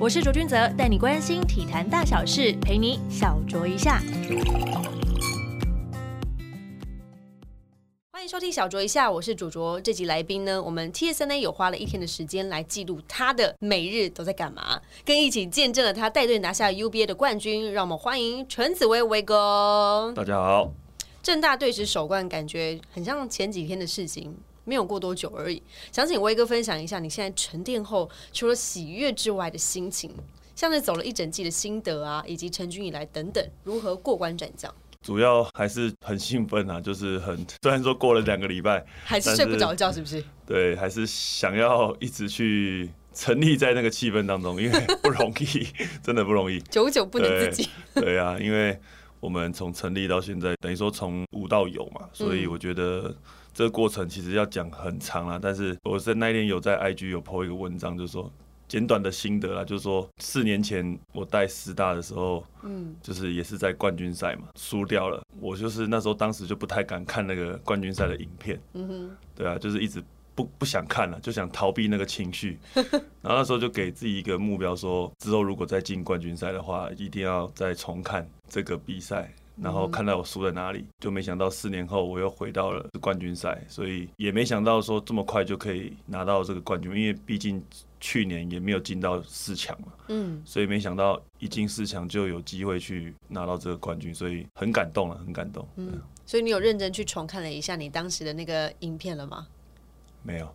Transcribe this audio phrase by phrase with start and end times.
[0.00, 4.00] 我是卓君泽，带你关心体坛大小事，陪你小酌一下。
[8.12, 9.80] 欢迎收听小酌一下，我是主卓。
[9.80, 17.72] 这集来宾呢，我们 TSN 有花了一天的时间来记录他的每日都在干嘛，跟一起见证了他带队拿下 UBA 的冠军。
[17.72, 20.12] 让我们欢迎陈子威威哥。
[20.14, 20.70] 大家好，
[21.24, 24.32] 正大队史首冠，感觉很像前几天的事情，
[24.68, 25.62] 没有过多久而已。
[25.90, 30.10] 想请威哥分享一下你现在沉淀后，除了喜悦之外的心情，
[30.54, 34.72] 像是走了一整季的心得啊，以及成军以来等等，如何过关斩将。
[35.00, 40.22] 主要还是很兴奋啊，就是很虽然说过了两个礼拜，还是睡不着觉，是不是？
[40.44, 45.68] 对，还是想要一直去沉溺在那个气氛当中，因为不容易，
[46.02, 47.70] 真的不容易，久久不能自己。
[47.94, 48.76] 对啊，因为
[49.20, 53.14] 我们从成立到现在，等于说从无到有嘛，所以我觉得
[53.58, 55.36] 这个过程其实要讲很长啦。
[55.42, 58.30] 但是我在那一天有在 IG 有 po 一个文章，就是说。
[58.68, 65.22] 简短的心得啦，就是说四年前我带师大的时候，嗯，就是也是在冠军赛嘛，输掉了。
[65.40, 70.04] 我就是那时候当时就不太敢看那个冠军赛的影片，嗯哼，对啊，就是一直
[70.34, 72.58] 不不想看了，就想逃避那个情绪。
[73.22, 80.84] 然后那时候就给自己一个目标，说之后如果再进冠军赛的话，一定要再重看这个比赛，然后看到我输在哪里。
[80.98, 87.62] 就没想到四年后我又回到了冠军赛，所以也没想到说这么快就可以拿到这个冠军，因为毕竟。
[88.00, 95.66] 去年也没有进到四强嘛，嗯，所以没想到一进四强就有机会去拿到这个冠军，所以很感动了，很感动。
[95.74, 99.48] 嗯，所以你有认真去重看了一下你当时的那个影片了吗？
[100.22, 100.54] 没有，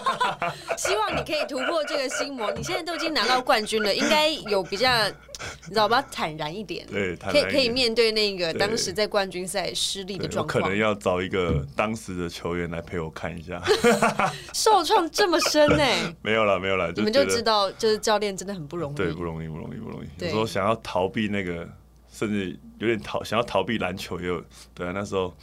[0.78, 2.50] 希望你可以突破这个心魔。
[2.52, 4.88] 你现在都已经拿到冠军了，应该有比较，
[5.66, 6.00] 你知道吧？
[6.10, 10.62] 坦然一点，对，可以可以面对那个当时在冠军赛失利的状况。
[10.62, 13.60] 可能要找一个当时的球员来陪我看一下。
[14.54, 15.84] 受创这么深呢？
[16.22, 16.90] 没有了，没有了。
[16.92, 18.94] 你们就知道，就是教练真的很不容易。
[18.94, 20.24] 对，不容易，不容易，不容易。
[20.24, 21.68] 有时候想要逃避那个，
[22.10, 24.42] 甚至有点逃，想要逃避篮球，又
[24.74, 25.34] 对啊，那时候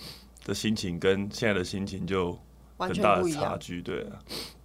[0.45, 2.35] 的心情跟现在的心情就。
[2.79, 4.19] 完全不一样，差距对啊。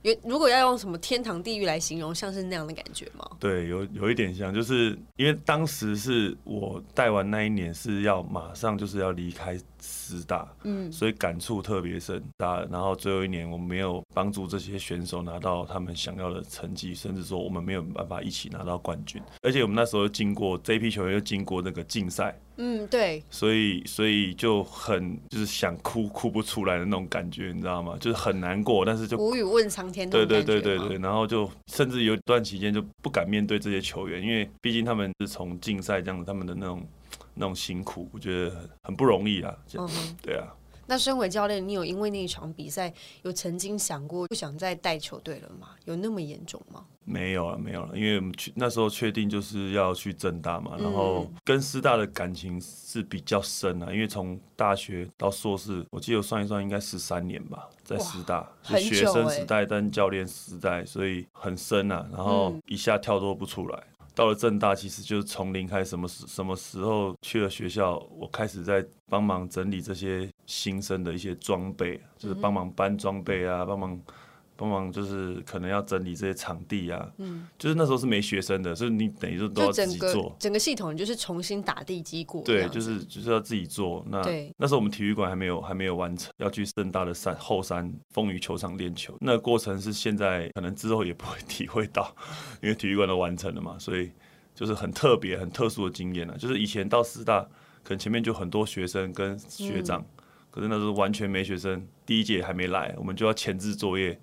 [0.05, 3.27] 有如果要用什么天堂地狱来形容，像是那样的感觉吗？
[3.41, 12.63] 对，有有一点像，就是因为当时是我带完那一年是要马上就是要离开师大，嗯，所以感触特别深大。
[12.71, 19.23] 然后最后一年我们没有帮助这些选手拿到他们想要的成绩，甚至说我们没有办法一起拿到冠军。
[19.41, 27.97] 而且我们那时候经过这批球员又经过那个竞赛，嗯，对，所以所以就很就是想哭哭不出来的那种感觉，你知道吗？
[27.99, 29.69] 就是很难过，但是就无语问
[30.03, 30.10] 苍。
[30.10, 36.87] 对对对对对，然后就甚至有一段期间就不敢面对这些球员，因为毕竟他们是从竞赛这样子，他们的那种
[37.34, 39.55] 那种辛苦，我觉得很不容易啊。
[39.78, 39.88] 嗯，
[40.22, 40.49] 对啊。
[40.87, 45.71] 那身为教练，你有因为那一场比赛有曾经想过不想再带球队了吗？
[45.84, 46.84] 有那么严重吗？
[47.06, 63.83] 没有了，没有了，因为我们去那时候确定就是要去正大嘛，然后跟师大的感情是比较深啊，因为从大学到硕士，我记得算一算应该十三年吧，在师大是学生时代但教练时代，所以很深啊，然后一下跳脱不出来。
[64.15, 74.01] 到了正大，其实就是从零开始，什么时什么时候去了学校，我开始在帮忙整理这些新生的一些装备，就是帮忙搬装备啊，帮忙。
[74.57, 80.35] 帮忙就是可能要整理这些场地啊，嗯，就是那时候是没学生的，所以你等于就都要自己做。
[80.39, 82.43] 整个系统就是重新打地基过。
[82.45, 84.05] 对，就是就是要自己做。
[84.09, 84.23] 那
[84.57, 89.17] 那时候我们体育馆还没有还没有完成，要去盛大的山后山风雨球场练球。
[89.21, 92.15] 那个过程是现在可能之后也不会体会到，
[92.63, 94.13] 因为体育馆都完成了嘛，所以
[94.55, 96.39] 就是很特别、很特殊的经验了。
[96.39, 97.41] 就是以前到师大，
[97.83, 100.05] 可能前面就很多学生跟学长。
[100.55, 104.17] 可是那时候完全没学生，第一届还没来，我们就要前置作业。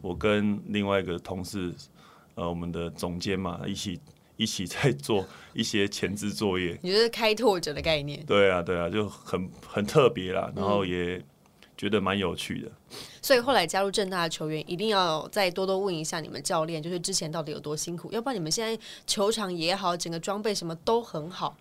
[0.00, 1.74] 我跟另外一个同事，
[2.36, 3.98] 呃，我们的总监嘛，一起
[4.36, 6.78] 一起在做一些前置作业。
[6.84, 8.24] 你是开拓者的概念？
[8.24, 11.20] 对啊，对啊，就很很特别啦，然后也
[11.82, 12.70] 觉得蛮有趣的。
[13.20, 21.56] 所以后来加入正大的球员，一定要再多多问一下你们教练，就是之前到底有多辛苦，要不然你们现在球场也好，整个装备什么都很好，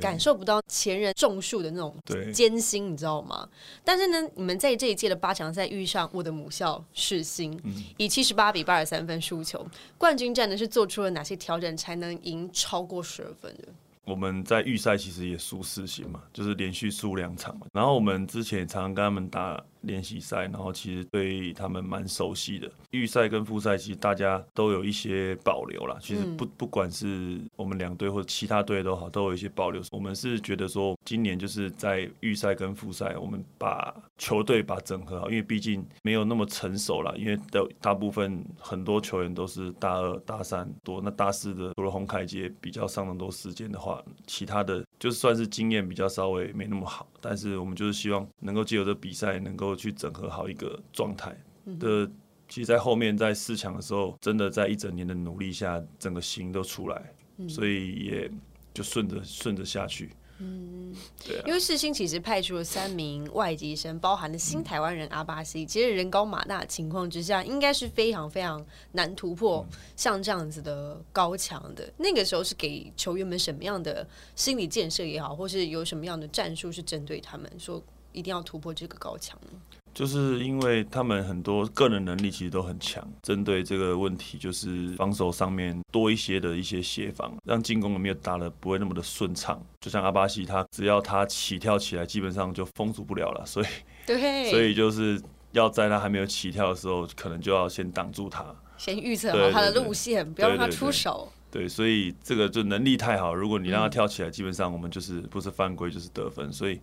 [0.00, 1.94] 感受不到前人种树的那种
[2.32, 3.46] 艰辛，你知道吗？
[3.84, 7.60] 但是呢，你们在这一届的八强赛遇上我的母校世新，
[7.98, 9.66] 以七十八比八十三分输球，
[9.98, 13.68] 冠军战呢是做出了哪些调整才能赢超过十二分的？
[14.06, 17.60] 我们在预赛其实也输四星嘛，就是连续输两场。
[17.72, 22.70] 然后我们之前也常常跟他们打练习赛，然后其实对他们蛮熟悉的。
[22.90, 25.96] 预赛跟复赛其实大家都有一些保留啦。
[26.00, 29.82] 其实不不管是我们两队或者其他队都好，都有一些保留。
[29.90, 37.16] 我们是觉得说，今年就是在预赛跟复赛，我们把球队把整合好，因为毕竟没有那么成熟了。
[37.16, 47.08] 因为的大部分很多球员都是大二、大三多，那大四的除了洪凯杰比较上很多时间的话，其他的就算是经验比较稍微没那么好。
[47.20, 51.36] 但是我们就是希望能够借由这比赛，能够去整合好一个状态
[51.78, 52.10] 的。
[52.48, 57.12] 其实，在后面在四强的时候，真的在一整年的努力下，整个型都出来，
[57.48, 58.30] 所以也
[58.72, 60.10] 就顺着顺着下去。
[60.38, 60.94] 嗯，
[61.24, 61.42] 对。
[61.46, 69.66] 因为世新其实派出了三名外籍生，包含了新台湾人阿巴西，其实人高马大的情况之下，应该是非常非常难突破
[69.96, 71.90] 像这样子的高墙的。
[71.96, 79.75] 那个时候是给球员们什么样的心理建设也好，或是有什么样的战术是针对他们说一定要突破这个高墙呢？
[79.96, 89.58] 就是因为他们很多个人能力其实都很强，针对这个问题，就是防守上面多一些的一些协防，让进攻没有打的不会那么的顺畅。
[89.80, 93.42] 就像阿巴西，他只要他起跳起来，基本上就封住不了了。
[93.48, 93.66] 所以，
[94.04, 95.18] 对，所以就是
[95.52, 98.44] 要在他还没有起跳的时候，可能就要先挡住他，
[98.76, 101.32] 先预测好他的路线，不要让他出手。
[101.50, 106.78] 对，所以这个就能力太好，如果你让他跳起来，基本上我们就是不是犯规就是得分，所以。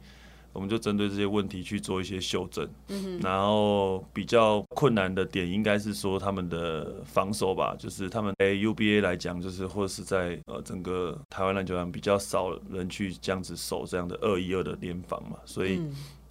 [0.53, 2.67] 我们就针对这些问题去做一些修正，
[3.21, 15.81] 然后比较困难的点应该是说他们的防守吧，就是他们 A U B A 来讲，就是或者是在呃整个台湾篮球场比较少人去这样子守这样的二一二的联防嘛，所以。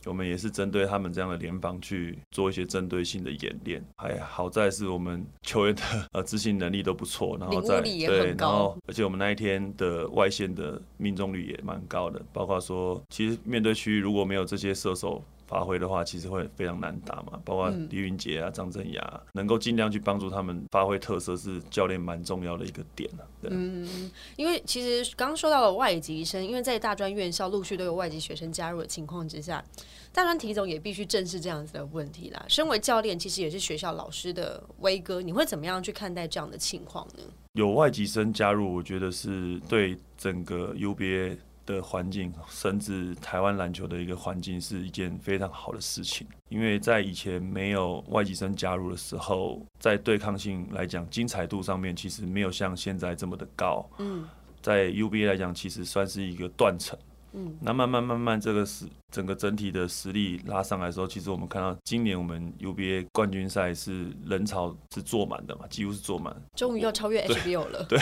[0.04, 5.82] 我们也是针对他们这样的联防去做一些针对性的演练，还好在是我们球员的
[6.12, 15.22] 呃执行能力都不错，然后在对，然后而且我们那一天的外线的命中率也蛮高的，包括说其实面对区域如果没有这些射手。
[15.52, 17.38] 发挥的话，其实会非常难打嘛。
[17.44, 23.22] 包括李云杰啊、张镇雅，能够尽量去帮助他们发挥特色，是教练蛮重要的一个点啊。
[23.43, 29.62] 嗯，因为其实刚刚说到了外籍生，因为在大专院校陆续都有外籍学生加入的情况之下，
[30.10, 32.43] 大专体总也必须正视这样子的问题啦。
[32.48, 37.22] 身为教练，其实也是学校老师的威哥，你会怎么样去看待这样的情况呢？
[37.52, 41.37] 有外籍生加入，我觉得是对整个 UBA。
[41.67, 46.26] 的环境，甚至台湾篮球的一个环境，是一件非常好的事情。
[46.49, 53.88] 因为在以前没有外籍生加入的时候，在对抗性来讲，精彩度上面其实没有像现在这么的高。
[53.99, 54.29] 嗯，
[54.61, 56.99] 在 UBA 来讲，其实算是一个断层。
[57.34, 66.34] 嗯，那慢慢慢慢，这个是整个整体的实力拉上来的时候，其实我们看到今年我们 UBA 冠军赛是人潮是坐满的嘛，几乎是坐满。
[66.55, 67.84] 终于要超越 HBO 了。
[67.88, 67.99] 对，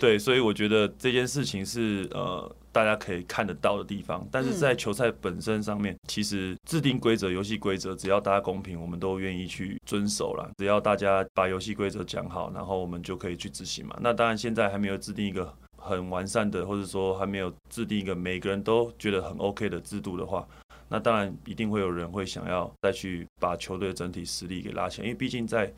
[0.00, 4.26] 对，所以我觉得这件事情是呃大家可以看得到的地方。
[4.30, 10.50] 但是在球赛本身上面，其实制定规则、游戏规则，只要大家公平，我们都愿意去遵守了。
[10.56, 13.98] 只要大家把游戏规则讲好，然后我们就可以去执行嘛。
[14.00, 15.52] 那当然现在还没有制定一个。
[15.80, 20.46] 很完善的，或者说还没有制定一个每个人都觉得很 OK 的制度的话，
[20.88, 25.06] 那当然一定会有人会想要再去把球队的整体实力给拉起来。
[25.06, 25.72] 因为毕竟在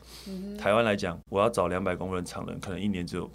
[0.59, 3.29] 台湾来讲，我要找两百公分长人，可能一年只有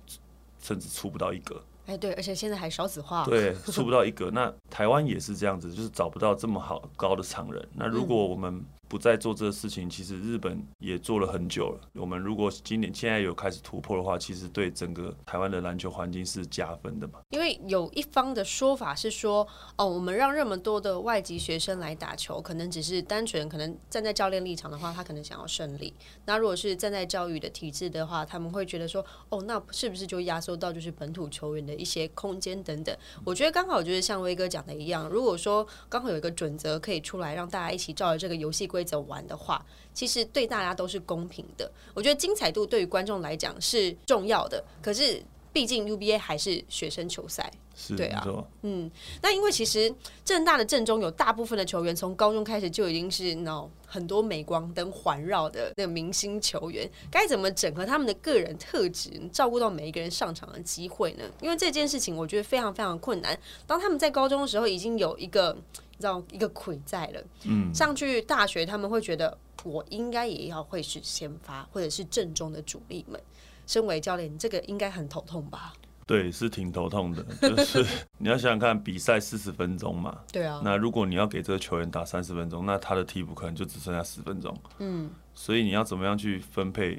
[0.60, 1.60] 甚至出不到一个。
[1.86, 4.30] 哎，对，而且现在还少子化，对，出不到一个。
[4.30, 7.66] 那台湾也是这样子，就是找不到这么好高的长人。
[7.74, 11.80] 那如果我们不再做这个事情，其实日本也做了很久了。
[11.92, 17.20] 我们如果今年现在有开始突破的话，其实对整个台湾的篮球环境是加分的嘛。
[17.28, 19.46] 因为有一方的说法是说，
[19.76, 25.92] 哦，我们让那么多的外籍学生来打球，可能只是单纯可能站在教练立场的话，他可能想要胜利。
[26.24, 32.96] 那如果是站在教育的体制的话，他们会觉得说，哦，那是不是就压缩到就是本土球员的一些空间等等？
[33.22, 38.77] 我觉得刚好就是像威哥讲的一样，如果说刚好有一个准则可以出来，让大家一起照着这个游戏规。
[38.78, 39.60] 规则玩的话，
[39.92, 41.68] 其实对大家都是公平的。
[41.94, 45.20] 我觉得精彩度对于观众来讲是重要的，可是
[45.52, 47.50] 毕竟 UBA 还是学生球赛，
[47.96, 48.24] 对啊，
[48.62, 48.88] 嗯。
[49.20, 49.92] 那因为其实
[50.24, 61.24] 正大的正中有大部分的球员从高中开始就已经是那很多镁光灯环绕的那个明星球员，该怎么整合他们的个人特质，照顾到每一个人上场的机会呢？
[61.40, 63.36] 因为这件事情我觉得非常非常困难。
[63.66, 65.56] 当他们在高中的时候已经有一个。
[65.98, 73.20] 让一个魁在了，嗯，上去大学他们会觉得我应该也要会是先发或者是正中的主力们。
[73.66, 75.74] 身为教练，这个应该很头痛吧？
[76.06, 77.22] 对，是挺头痛的。
[77.54, 77.84] 就是
[78.16, 80.62] 你要想想看，比赛四十分钟嘛，对啊。
[80.64, 84.56] 那如果你要给这个球员打三十分钟，那他的替补可能就只剩下十分钟。
[84.78, 86.98] 嗯，所以你要怎么样去分配？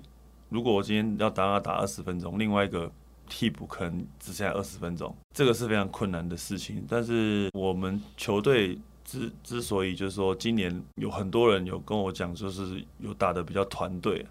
[0.49, 2.91] 如果我今天要打他打二十分钟，另外一个
[3.27, 6.85] 替补可能只剩下二十分钟，这个是非常困难的事情。
[6.87, 8.77] 但是我们球队。
[9.09, 14.23] 之之所以就是说今年有很多人有跟我讲，就是有打的比较团队。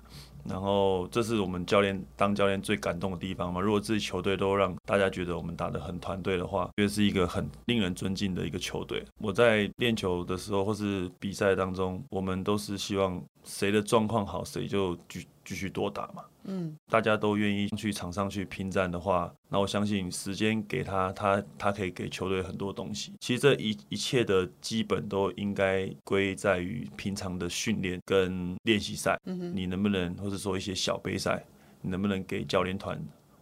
[0.44, 3.60] 然后这是我们教练当教练最感动的地方嘛。
[3.60, 9.04] 如果自己球队都让大家觉得我们打得很团队的话，因为是一个很令人尊敬的一个球队。
[9.18, 16.24] 我在练球的时候或是比赛当中，我们都是希望谁的状况好，谁就继继续多打嘛。
[16.50, 23.12] 嗯，大家都愿意去场上去拼战的话，那我相信时间给他，他他可以给球队很多东西。
[23.20, 29.18] 其实这一一切的基本都应该归在于平常的训练跟练习赛。
[29.26, 31.44] 嗯你能不能，或者说一些小杯赛，
[31.82, 32.98] 你能不能给教练团？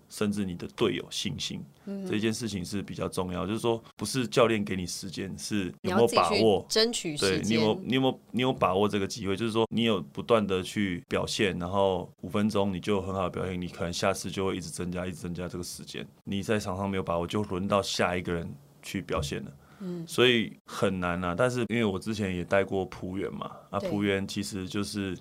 [0.09, 1.61] 甚至你的队友信心，
[2.09, 3.47] 这件事情是比较重要。
[3.47, 7.43] 就是说，不是教练给你时间，是有没有把握争取时间？
[7.43, 9.37] 对你有你有没有你有把握这个机会？
[9.37, 16.07] 就是说，你有不断的去表现，然后五分钟你就很好的表现，你可能下次就会一直增加，一直增加这个时间。
[16.25, 18.49] 你在场上没有把握，就轮到下一个人
[18.83, 19.53] 去表现了。
[19.81, 21.35] 嗯，所以很难啊。
[21.37, 25.17] 但是因为我之前也带过仆员嘛，啊，仆员其实就是。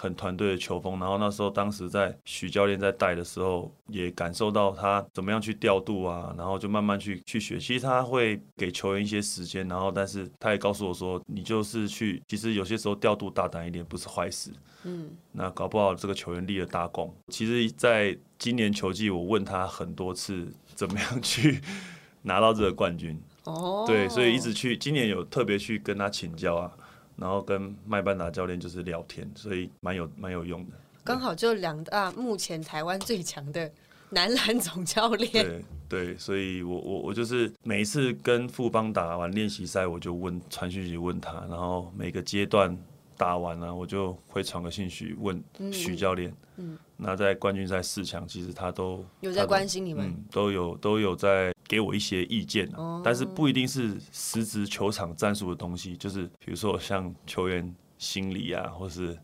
[0.00, 7.58] 很团队的球风，然后那时候当时在许教练在带的时候，也感受到他怎么样去调度啊，然后就慢慢去去学。
[7.58, 14.52] 其实他会给球员一些时间，然后但是他也告诉我说，你就是去，其实有些时候调度大胆一点不是坏事。
[14.84, 17.12] 嗯，那搞不好这个球员立了大功。
[17.30, 21.60] 其实在今年球季，我问他很多次，怎么样去
[22.22, 23.20] 拿到这个冠军。
[23.42, 26.70] 哦，对，所以一直去，今年有特别去跟他请教啊。
[27.18, 30.72] 然后跟麦班达教练就是聊天，所以蛮有蛮有用的。
[31.04, 33.70] 刚好就两大目前台湾最强的
[34.10, 35.32] 男篮总教练。
[35.32, 42.76] 对对，所以我我我就是每一次跟富邦打完练习赛，我就问传讯息问他，然后每个阶段
[43.16, 46.32] 打完了，我就会传个信息问许教练。
[46.56, 46.78] 嗯。
[47.00, 52.66] 那在冠军赛四强，其实他都有在关心你们，都有都有在给我一些意见，
[53.04, 59.16] 但是不一定是实质球场战术的东西，就是比如说像球员心理啊，或是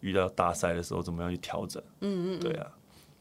[0.00, 1.80] 遇到大赛的时候怎么样去调整。
[2.00, 2.66] 嗯嗯，对啊，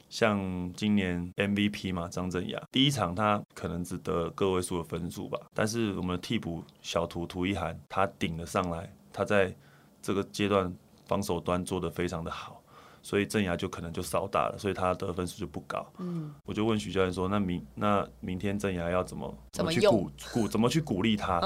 [0.09, 9.55] 像今年 MVP 嘛，张镇雅第一场他可能只得个位数的分数吧，但是我们的替补小图涂一涵他顶了上来，他在
[10.01, 10.73] 这个阶段
[11.05, 12.61] 防守端做得非常的好。
[13.05, 15.85] 所以郑雅就可能就少打了，所以他得分数就不高。
[15.99, 21.39] 嗯，我就问许教练说：“那明那明天郑雅要怎么怎么去鼓鼓怎么去鼓励他？”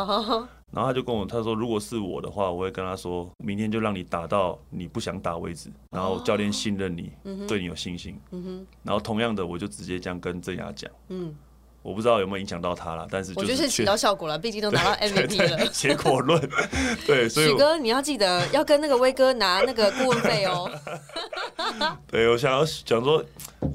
[0.71, 7.11] 然后他就跟我他说：“如果是我的话，我会跟他说，明天就让你打到你不想打为止，然后教练信任你，
[7.45, 8.17] 对你有信心。
[8.31, 10.89] 嗯哼，然后同样的，我就直接这样跟郑雅讲。
[11.09, 11.35] 嗯。”
[11.81, 15.65] 我不知道有没有影响到他了，但是我就是起到效果了，毕竟都拿到 MVP 了。
[15.67, 16.37] 结果论，
[17.07, 20.69] 对，所以许哥你要记得要跟那个威哥拿那个顾问费哦。
[22.07, 23.23] 对，我想要讲说，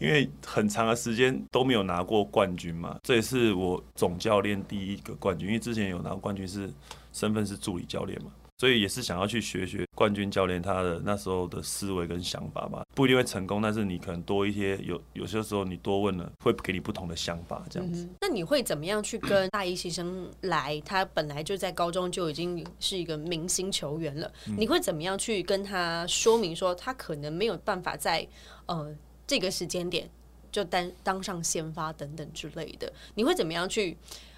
[0.00, 6.72] 因为很长的时间都没有拿过冠军嘛，这也是我总教练第一个冠军，因为之前有拿过冠军是
[7.12, 8.30] 身份是助理教练嘛。
[8.58, 18.08] 所以也是想要去学学冠军教练他的那时候的思维跟想法吧，不一定会成功，但是你可能多一些有有些时候你多问了，会给你不同的想法这样子。
[18.20, 20.80] 那你会怎么样去跟大一新生来？
[20.84, 28.26] 他本来就在高中就已经是一个明星球员了，你会怎么样去跟他说明说他可能没有办法在
[28.66, 28.94] 呃
[29.26, 30.08] 这个时间点
[30.52, 32.92] 就当当上先发等等之类的？
[33.16, 33.96] 你会怎么样去？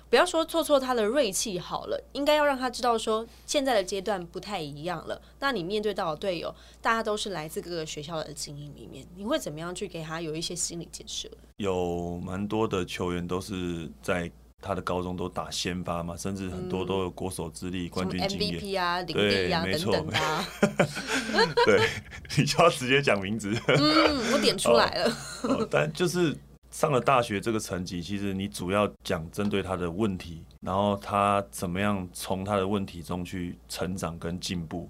[0.09, 5.21] 不要说挫挫他的锐气好了，应该要让他知道说现在的阶段不太一样了。
[5.41, 11.29] 那你面对到的队友，大家都是来自各个学校的精英里面，你会怎么样去给他有一些心理建设？
[11.57, 14.31] 有蛮多的球员都是在
[14.63, 21.55] 他的高中都打先发嘛，甚至很多都有国手之力、冠军经验 MVP 啊、领地啊等等的。
[21.67, 21.89] 对，
[22.39, 23.53] 你就要直接讲名字。
[23.67, 25.13] 嗯，我点出来了。
[25.71, 26.37] 但就是。
[26.77, 34.87] 上了大学这个层级，其实你主要讲针对他的问题，然后他怎么样从他的问题中去成长跟进步，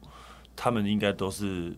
[0.57, 1.73] 他们应该都是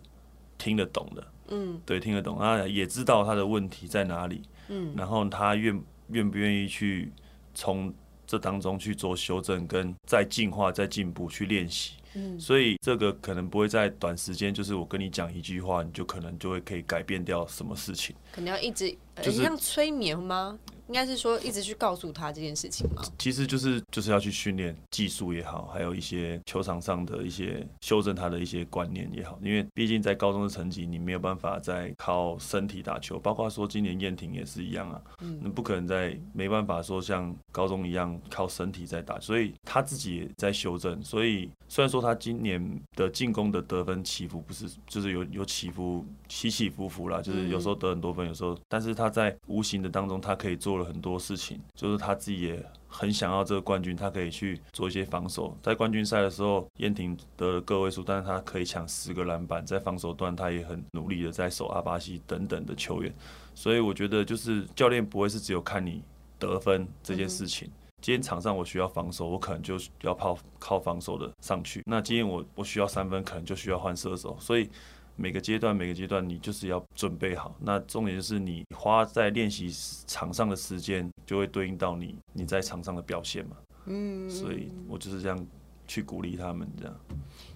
[0.56, 1.26] 听得懂的。
[1.48, 4.40] 嗯，对，听得懂，啊，也知道他的问题在哪里。
[4.68, 7.12] 嗯，然后他愿愿不愿意去
[7.52, 7.92] 从
[8.28, 11.94] 这当中去做修正，跟再进化、再进步去练习。
[12.14, 18.14] 嗯，所以这个可能不会在短时间，就是我跟你讲一句话，你就可能就会可以改变掉什么事情。
[18.30, 20.58] 可能要一直，就是像催眠吗？
[20.88, 23.02] 应该是说一直去告诉他这件事情吗？
[23.18, 29.38] 其实就是就是要去训练技术也好，还有一些球场上的一些修正他的一些观念也好。
[29.42, 33.18] 因为毕竟在高中的成绩，你没有办法再靠身体打球。
[33.18, 41.02] 包括说今年燕婷也是一样啊，嗯，不可能再没办法说像高中一样靠身体在打，所以他自己也在修正。
[41.02, 50.77] 所以虽然说他今年的进攻的得分起伏不是，就是有有起伏起起伏伏啦，就是有时候得很多分，有时候，但是他在无形的当中，他可以做。
[50.78, 55.54] 了很多事情，就是他自己也很想要这个冠军，他可以去做一些防守。
[55.62, 63.14] 在冠军赛的时候，燕婷得了个位数，但是他可以抢十个篮板，在防守端他也很努力的在守阿巴西等等的球员。
[63.54, 66.02] 所以我觉得就是教练不会是只有看你
[66.38, 67.70] 得分这件事情。
[68.00, 71.82] 今天场上我需要防守，我可能就要靠靠防守的上去。
[71.84, 74.36] 那今天我我需要三分，可能就需要换射手。
[74.38, 74.70] 所以
[75.18, 77.54] 每个阶段每个阶段你就是要准备好。
[77.60, 79.70] 那重点就是你花在练习
[80.06, 83.56] 场上的时间，就会对应到你你在场上的表现嘛。
[83.86, 85.46] 嗯，所以我就是这样
[85.86, 87.00] 去鼓励他们，这样。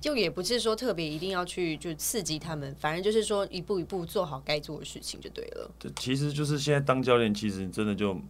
[0.00, 5.70] 就也不是说特别一定要去就刺激他们，反正就是说一步一步做好该做的事情就对了。
[5.78, 8.20] 对，其实就是现在当教练，其实真的就。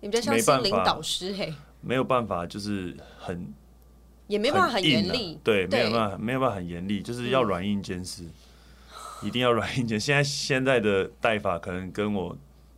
[0.00, 3.52] 你比较像心灵导师嘿，没有办法，就是很，
[4.28, 8.22] 也没办法很严厉，对，没有办法，没有办法很严厉，就是要软硬兼施，
[9.22, 9.98] 一定要软硬兼。
[9.98, 12.36] 现在现在的带法可能跟我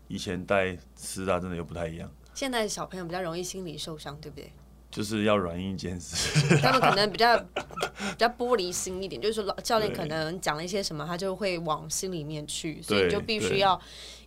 [0.08, 2.10] 以前带师大真的又不太一样。
[2.34, 4.50] 现在小朋友比较容易心理受伤，对不对？
[4.90, 13.80] 就是要软硬兼施，他们可能比较比较玻璃心一点，就是说老教练可能讲了一些什么，他就会往心里面去，所以就必须要。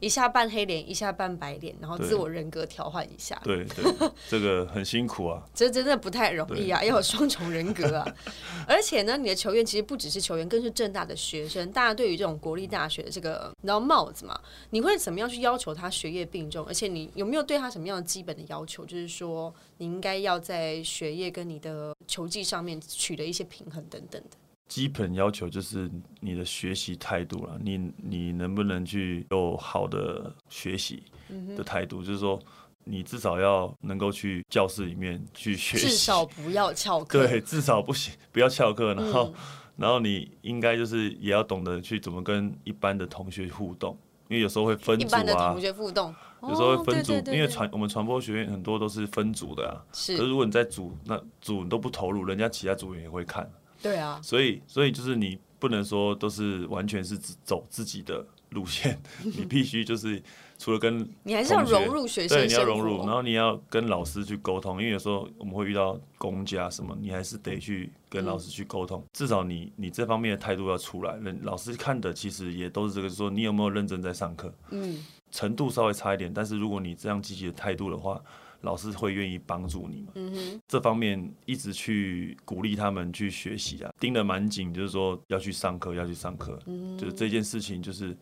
[0.04, 3.40] 一下扮黑脸，一下扮白脸，然后自我人格调换一下。
[3.46, 5.42] 对对，这个很辛苦啊。
[5.56, 8.06] 这真的不太容易啊，要有双重人格啊。
[8.68, 11.72] 而且呢，你的球员其实不只是球员，更是正大的学生。
[11.72, 14.38] 大家对于这种国立大学的这个，你知道帽子嘛？
[14.72, 16.66] 你会怎么样去要求他学业并重？
[16.66, 18.86] 而且你有没有对他什么样的基本的要求？
[18.86, 24.38] 就是说，你应该要在学业跟你的球技上面取得一些平衡等等的。
[24.68, 25.90] 基本要求就是
[26.20, 31.04] 你的学习态度了，你你能不能去有好的学习
[31.56, 32.02] 的态度？
[32.04, 32.40] 就是说，
[32.84, 37.28] 你至少要能够去教室里面去学习，至少不要翘课。
[37.28, 38.94] 对，至少不行， 不要翘课。
[38.96, 39.34] 然后，
[39.76, 43.96] 然后你应该就是也要懂得去怎么跟一般的同学互动，
[44.28, 45.52] 因为有时候会分组啊。
[45.52, 49.86] 同学互动，有时候会分组，因为传我们传播学院很多都是分组的啊。
[49.94, 50.18] 是。
[50.18, 53.48] 可是如果你在组，那组你都不投入，人家其他组员也会看。
[53.84, 60.20] 对啊，所以所以就是你不能说都是完全是走自己的路线， 你必须就是
[60.58, 78.22] 除了跟你还是要融入学生，对，你要融入，然后你要跟老师去沟通，因为有时候我们会遇到公家什么，你还是得去跟老师去沟通，至少你你这方面的态度要出来，人老师看的其实也都是这个，说你有没有认真在上课，嗯，程度稍微差一点，但是如果你这样积极的态度的话。
[78.64, 80.12] 老师会愿意帮助你嘛？
[80.68, 86.58] 这方面一直去鼓励他们去学习啊，盯得蛮紧，就是说要去上课，要去上课，
[86.98, 88.18] 就是这件事情就是，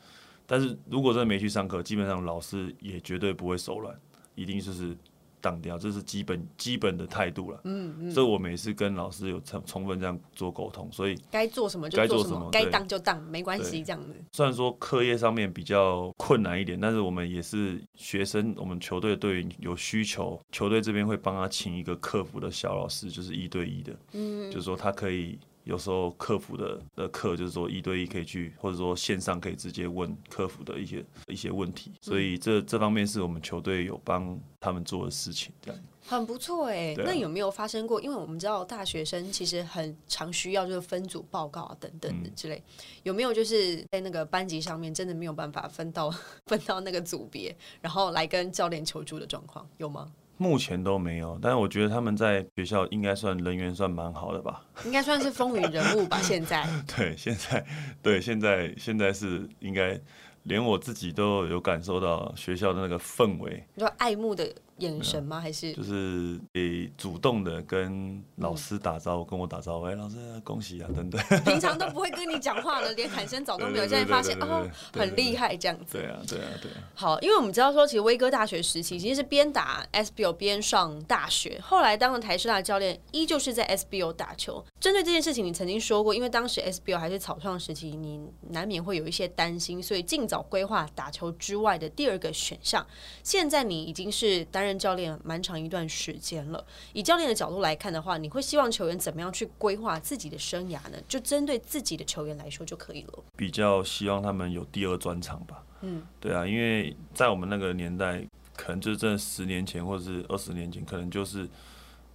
[0.46, 3.98] 但是如果真的没去上课，基本上老师也绝对不会手软，
[4.36, 4.98] 一定就是。
[5.42, 7.60] 当掉，这是基本基本的态度了。
[7.64, 14.16] 嗯嗯，所以我每次跟老师有充充分这样做沟通，所以该做什么就做什么，该当就当，没关系这样子。
[14.32, 25.40] 虽然说课业上面比较困难一点，但是我们也是学生，我们球队队员有需求，球队这边会帮他请一个客服的小老师，就是一对一的，嗯，就是说他可以。
[25.64, 36.96] 有时候客服的的课就是说一对一可以去，或者说线上可以直接问客服的一些一些问题，所以这这方面是我们球队有帮他们做的事情，这样很不错哎。
[36.98, 38.02] 那有没有发生过？
[38.02, 42.62] 因为我们知道大学生其实很常需要就是分组报告啊等等的之类，
[43.04, 46.10] 有没有就是在那个班级上面真的没有办法分到
[46.48, 50.12] 分到那个组别，然后来跟教练求助的状况有吗？
[50.42, 56.18] 目前都没有，但是我觉得他们在学校应该算人缘算蛮好的吧， 应该算是风云人物吧。
[56.18, 57.64] 现在 对，现在
[58.02, 60.02] 对，现在现在是应该
[60.42, 64.52] 连我自己都有感受到学校的那个氛围，你说爱慕的。
[64.82, 65.40] 眼神吗？
[65.40, 71.22] 还是就是诶，主动的跟老师打招呼，跟我打招呼，哎，老师恭喜啊，等等。
[71.46, 73.88] 平常都不会跟你讲话的，连喊声早都没有。
[73.88, 76.00] 现在发现哦，很厉害这样子。
[76.00, 76.78] 对啊，对啊，对啊。
[76.96, 84.66] 好，因为我们知道说，其实威哥大学时期其实是边打 SBO 边上大学，后来当了台师大教练，依旧是在 SBO 打球。
[84.80, 92.84] 针对这件事情，你曾经说过，因为当时 SBO 还是草创时期，你难免会有一些担心，所以尽早规划打球之外的第二个选项。
[93.22, 94.71] 现在你已经是担任。
[94.78, 100.98] 教练蛮长一段时间了，以教练的角度来看的话，你会希望球员怎么样去规划自己的生涯呢？
[101.08, 103.24] 就针对自己的球员来说就可以了。
[103.36, 105.64] 比较希望他们有第二专场吧。
[105.82, 111.48] 嗯，对啊，因为在我们那个年代，可能就是真的十年前或者是二十年前，可能就是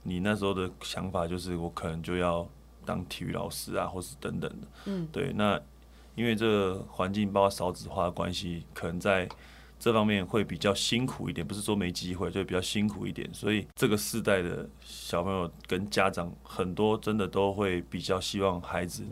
[0.03, 2.49] 你那时候的想法就是我可能就要
[2.85, 4.69] 当体育老师啊，或是等等的。
[4.85, 5.61] 嗯，对，那
[6.15, 9.29] 因为这个环境包括少子化的关系，可能在。
[9.79, 13.29] 这方面会比较辛苦一点，不是说没机会，就比较辛苦一点。
[13.33, 19.05] 所以这个世代的小朋友跟家长很多真的都会比较希望孩子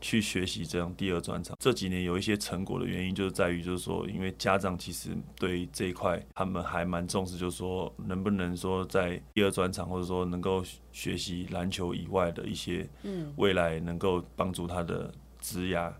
[0.00, 1.56] 去学习这样第二专长。
[1.60, 15.92] 这几年有一些成果的原因，就是在于就是说，因为家长其实对这一块他们还蛮重视，就是说能不能说在第二专长，或者说能够学习篮球以外的一些，嗯，未来能够帮助他的职涯、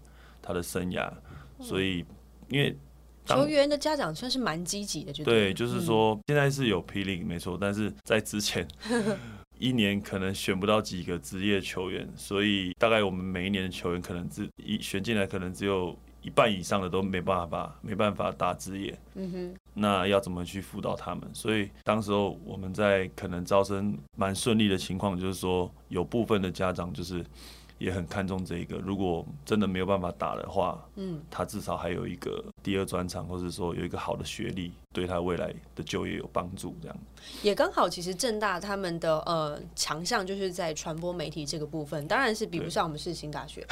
[0.43, 1.13] 他的生涯。
[1.61, 2.05] 所以，
[2.49, 2.75] 因为
[3.37, 8.67] 球员的家长算是蛮积极的，就对，就是说现在是有霹雳没错，但是在之前。
[9.61, 18.99] 一年可能选不到几个职业球员，所以大概我们每一年的球员可能只一选进来，可能只有一半以上的都没办法，没办法打职业。
[19.17, 21.29] 嗯哼，那要怎么去辅导他们？
[21.35, 27.23] 所以当时候我们在可能招生蛮顺利的情况，就是说有部分的家长就是
[27.81, 34.71] 也很看重这一个，如果真的没有办法打的话，嗯，他至少还有一个第二专场，或者说有一个好的学历。
[34.93, 36.97] 对他未来的就业有帮助，这样
[37.43, 37.89] 也刚好。
[37.89, 43.65] 其实正大他们的呃强项就是在传播媒体这个部分，当然是比不上我们世新大学。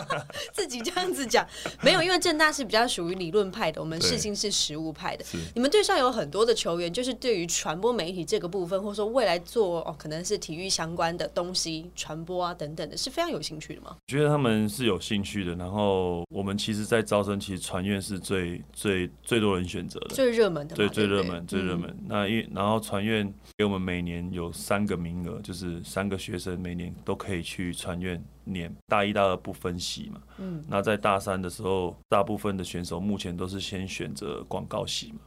[0.54, 1.46] 自己这样子讲
[1.82, 5.22] 没有，因为正大是比较属于理论派的，我们世新是实务派的。
[5.54, 13.98] 你们队上有很多的球员，就是对于传播媒体这个部分，或者说未来做哦可能是体育相关的东西传播啊等等的，是非常有兴趣的吗？
[14.06, 15.54] 觉得他们是有兴趣的。
[15.56, 20.61] 然后我们其实，在招生，其实传院是最最最多人选择的，最热门。
[20.68, 21.96] 对，最热门，最热门。
[22.06, 30.20] 那因然后传院给我们每年有三个名额，就是三个学生每年都可以去传院念大一、大二不分系嘛。
[30.38, 30.62] 嗯。
[30.68, 35.18] 那在大三的时候，大部分的选手目前都是先选择广告系嘛。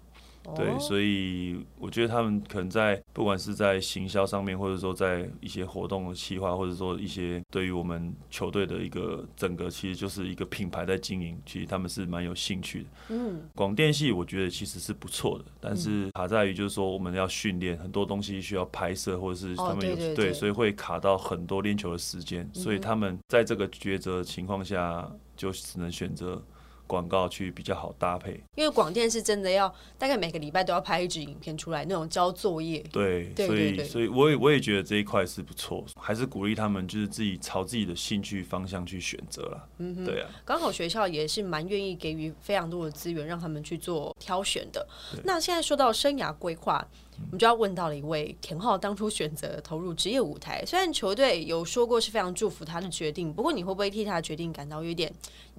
[0.54, 12.90] 对，所以我觉得他们可能在不管是在行销上面，或者说在一些活动的企划，或者说一些对于我们球队的一个整个，其实就是一个品牌在经营，其实他们是蛮有兴趣的。
[13.10, 26.44] 嗯，广电系我觉得其实是不错的，但是卡在于就是说我们要训练很多东西需要拍摄，或者是他们有对，所以会卡到很多练球的时间，所以他们在这个抉择情况下，就只能选择。
[26.88, 32.84] 广告去比较好搭配，因为广电是真的要大概每个礼拜都要拍一支影片出来，那种交作业。
[32.92, 39.68] 对，所以所以我也我也觉得这一块是不错，还是鼓励他们就是自己朝自己的兴趣方向去选择啦。
[39.78, 44.88] 嗯哼，对啊，刚好学校也是蛮愿意给予非常多的资源让他们去做挑选的。
[45.24, 46.86] 那现在说到生涯规划。
[47.24, 55.12] 我们就要问到了一位田浩，当初选择投入职业舞台，虽然球队有说过是非常祝福他的决定，不过你会不会替他的决定感到有点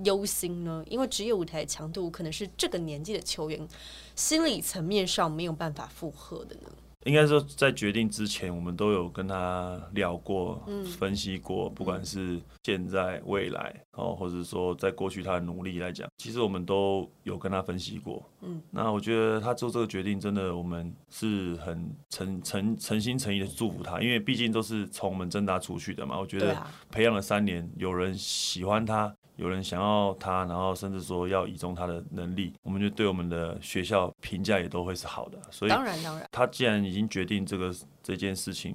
[0.05, 0.85] 忧心呢？
[0.88, 3.69] 因为职业舞台强度可能是这个年纪的球员
[4.14, 6.71] 心理层面上没有办法负荷的呢。
[7.05, 10.61] 应该说，在决定之前，我们都有跟他聊过、
[10.99, 18.22] 分析过，不管是现在、未来，哦，或者说在过去他的努力来讲，其实我们都有跟他分析过。
[18.42, 26.18] 嗯，那我觉得他做这个决定，真的我们是很诚诚诚心诚意的祝福他，因为毕竟都是从我们挣扎出去的嘛。
[26.18, 26.56] 我觉得
[26.90, 29.12] 培养了三年，有人喜欢他。
[29.37, 35.38] 有人想要他，然后甚至说要倚重他的能力，我们就对我们的学校评价也都会是好的。
[35.50, 37.70] 所以当然当然，他既然已经决定这个
[38.02, 38.74] 这件事情，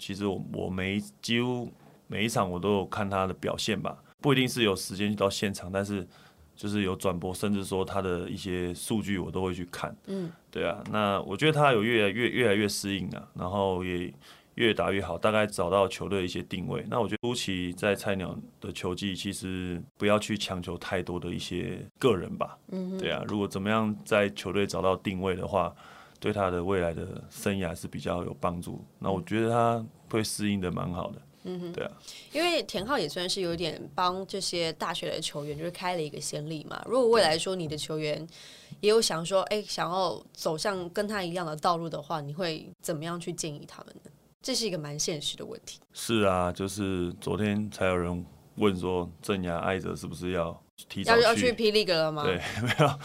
[0.00, 1.70] 其实我我每几乎
[2.08, 6.06] 每一场我都有看他的表现吧，不一定是有时间去到现场，但是
[6.54, 9.94] 就是有转播，甚至说他的一些数据我都会去看。
[10.06, 14.10] 嗯，对啊，那我觉得他有越来越越来越适应了，然后也。
[14.56, 16.84] 越打越好，大概找到球队一些定位。
[16.86, 22.58] 那我觉得初期在菜鸟的球技，其实不要去强求太多的一些个人吧。
[22.68, 23.24] 嗯，对啊。
[23.26, 25.74] 如果怎么样在球队找到定位的话，
[26.20, 28.84] 对他的未来的生涯是比较有帮助。
[28.98, 31.22] 那我觉得他会适应的蛮好的。
[31.44, 31.90] 嗯哼，对啊。
[32.32, 36.82] 因为田浩也算是有点帮这些大学的球员，就是开了一个先例嘛。
[36.86, 38.26] 如果未来说你的球员
[38.80, 44.10] 也有想说，哎，想要走向跟他一样的道路的话，你会怎么样去建议他们呢？
[44.40, 45.80] 这是一个蛮现实的问题。
[45.92, 48.24] 是啊，就是昨天才有人
[48.56, 52.24] 问说，郑雅爱泽是不是要提早要要去霹雳格了吗？
[52.24, 52.98] 对， 没有。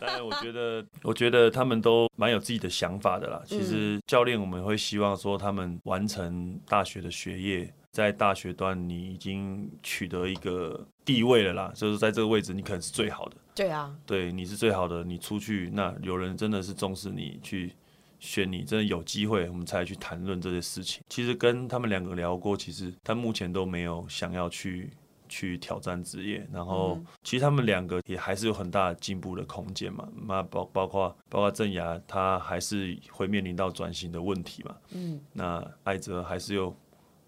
[0.00, 3.42] 但我觉得，我觉得他们都蛮有自己的想法的啦。
[3.46, 13.36] 其实教练我们会希望说，他们完成大学的学业，在大学段你已经取得一个地位了啦，就是在这个位置你可能是最好的。
[13.54, 15.02] 对啊，对，你是最好的。
[15.02, 17.72] 你出去，那有人真的是重视你去。
[18.18, 21.02] 选你真的有机会，我们才去谈论这些事情。
[21.06, 24.90] 其实跟他们两个聊过，其实他目前都没有想要去
[25.28, 26.46] 去挑战职业。
[26.52, 30.08] 然后，其实他们两个也还是有很大的进步的空间嘛。
[30.26, 34.76] 那包包括包括郑雅，他还是会面临到转型的问题嘛。
[34.90, 35.20] 嗯。
[35.32, 36.76] 那艾泽还是有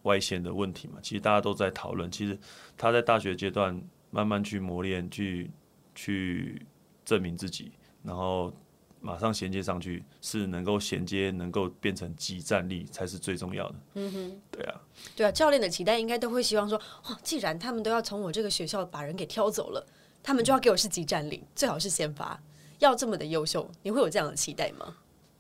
[0.03, 0.99] 外线的问题嘛。
[1.03, 2.11] 其实大家都在讨论。
[2.11, 2.39] 其实
[2.77, 3.81] 他在大学阶段
[4.11, 5.51] 慢慢去磨练，去
[5.95, 6.65] 去
[7.05, 8.53] 证明自己，然后。
[9.01, 13.75] 马上衔接上去，是能够衔接，能够变成集战力才是最重要的。
[13.95, 14.81] 嗯哼，对啊，
[15.17, 19.87] 对啊，教练的期待应该都会希望说，哦，既然他们都要从我这个学校把人给挑走了，
[20.23, 22.41] 他们就要给我是集战力，最好是先发，
[22.81, 24.97] 要这么的优秀，你会有这样的期待吗？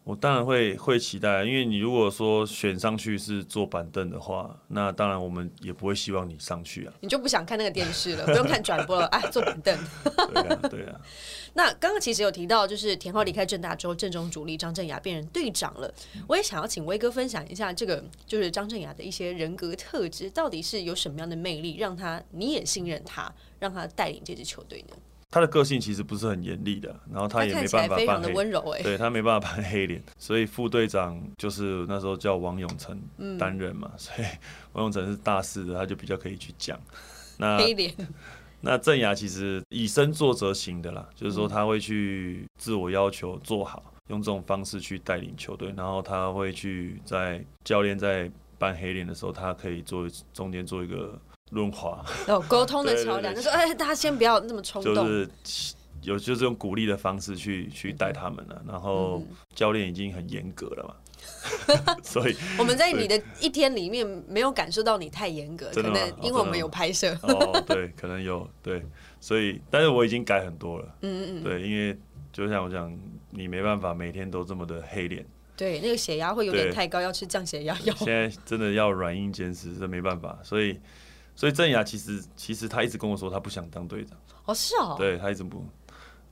[0.08, 6.94] 我当然会会期待，因为你如果说选上去是坐板凳的话，那当然我们也不会希望你上去啊。
[7.00, 9.78] 你就不想看那个电视了，不用看转播了， 哎，坐板凳。
[10.32, 10.98] 对啊，对啊。
[11.52, 15.92] 那刚刚其实有提到，就是田浩离开正大之后，正中主力张镇雅变成队长了。
[16.26, 24.96] 我也想要请威哥分享一下，这个就是张镇雅的一些人格特质，到底是有什么样的魅力，让他你也信任他，让他带领这支球队呢？
[25.30, 32.98] 他的个性其实不是很严厉的，然后他也没办法扮黑，对他没办法扮黑脸，所以副队长就是那时候叫王永成
[33.38, 34.26] 担任嘛，所以
[34.72, 36.80] 王永成是大四的，他就比较可以去讲。
[37.36, 37.94] 那 黑脸，
[38.62, 51.20] 那郑雅其实以身作则型的啦，就是说他会去自我要求做好，用这种方式去带领球队，然后他会去在教练在扮黑脸的时候，他可以做中间做一个。
[51.50, 53.34] 润滑，有沟通的桥梁。
[53.36, 58.62] 就说：“哎，大家先不要那么冲动。”就是有就是用鼓励的方式去去带他们了。
[58.66, 59.22] 然后
[59.54, 67.12] 教练已经很严格了嘛， 所以 我们在你的一天里面没有感受到你太严格，可能因为我们有拍摄。
[67.22, 68.82] 哦，对，可能有对，
[69.20, 70.84] 所以但是我已经改很多了。
[71.00, 71.98] 嗯嗯嗯，对，因为
[72.32, 72.96] 就像我讲，
[73.30, 75.26] 你没办法每天都这么的黑脸。
[75.56, 77.92] 对，那个血压会有点太高，要吃降血压药。
[77.96, 80.78] 现在真的要软硬兼施，这没办法，所以。
[81.38, 85.64] 所以郑雅其实其实他一直跟我说他不想当队长哦是哦，对他一直不。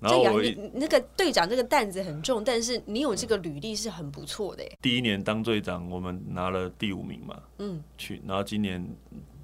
[0.03, 4.65] 郑雅，你那个队长这个担子很重，但是你有这个履历是很不错的。
[4.83, 8.85] 第一年当队长，我们拿了第五名嘛，嗯，去，然后今年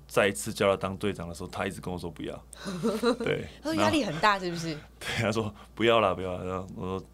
[0.09, 2.44] 再一次叫他当队长的时候，他一直跟我说不要，
[3.22, 4.75] 对，他说压力很大是不是？
[4.98, 7.05] 对，他说不要了不要了，我说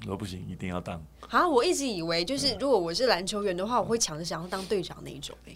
[0.00, 0.98] 我说不行，一定要当。
[1.28, 5.54] 啊，我一直以为就是如果我是篮球员的话，我会抢着想要当队长那一种哎。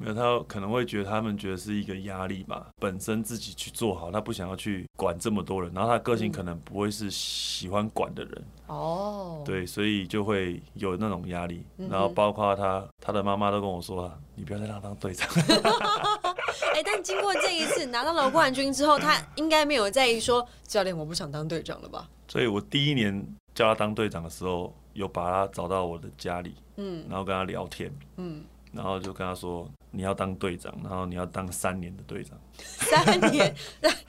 [0.00, 8.44] 没有，他可能会觉得他们觉得是一个压力吧，本身自己去做好，他不想要去管这么多人，然后他个性可能不会是喜欢管的人。
[8.66, 11.62] 哦，对，所以就会有那种压力。
[11.76, 15.28] 然后包括他，他的妈妈都跟我说：“你不要再让他当队长。
[16.72, 22.08] ”哎，但经过这一次拿到了冠军之后，他应该没有在意说教练我不想当队长了吧？
[22.26, 28.42] 所以我第一年叫他当队长的时候，有把他找到我的家里，嗯，然后跟他聊天，嗯。
[28.72, 32.38] 然后就跟他说，你要当队长，然后你要当三年的队长。
[32.58, 33.54] 三年，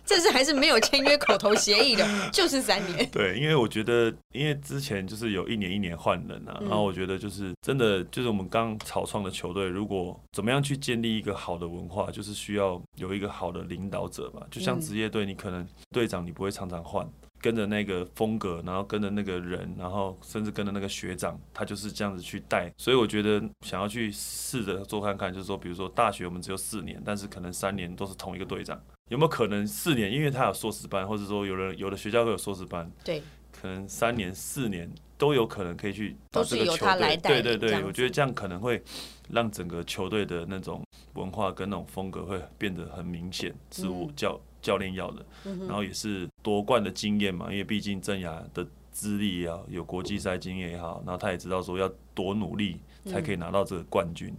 [0.06, 3.08] 这是还是没有签约口头协议的，就是三年。
[3.12, 14.46] 对，因为我觉得，因为之前就是有一年一年换人啊，然后我觉得就是真的，就是我们刚草创的球队，如果怎么样去建立一个好的文化，就是需要有一个好的领导者吧。
[14.52, 17.08] 就像职业队，你可能队长你不会常常换。
[17.42, 22.72] 跟着那个风格，然后跟着那个人，然后甚至跟着那个学长，他就是这样子去带。
[22.78, 30.12] 所以我觉得想要去试着做看看，就是说，比如说大学我们只有四年，但是可能三年都是同一个队长，有没有可能四年？
[30.12, 37.42] 因为他有硕士班，或者说有人有的学校会有硕士班，对，可能三年四年都有可能可以去都是由他来带。
[37.42, 38.82] 对对对，我觉得这样可能会
[39.30, 44.40] 让整个球队的那种文化跟那种风格会变得很明显，是我教。
[44.62, 54.34] 教练要的，然后也是夺冠的经验嘛，因为毕竟郑雅的资历也好，有国际赛经验也好，然后他也知道说要多努力才可以拿到这个冠军，